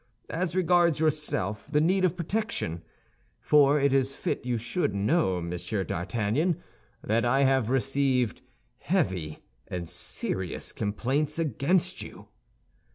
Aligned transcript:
As 0.31 0.55
regards 0.55 0.99
yourself, 0.99 1.67
the 1.71 1.79
need 1.79 2.03
of 2.03 2.17
protection; 2.17 2.81
for 3.39 3.79
it 3.79 3.93
is 3.93 4.15
fit 4.15 4.43
you 4.43 4.57
should 4.57 4.95
know, 4.95 5.39
Monsieur 5.39 5.83
d'Artagnan, 5.83 6.59
that 7.03 7.23
I 7.23 7.43
have 7.43 7.69
received 7.69 8.41
heavy 8.79 9.43
and 9.67 9.87
serious 9.87 10.71
complaints 10.71 11.37
against 11.37 12.01
you. 12.01 12.29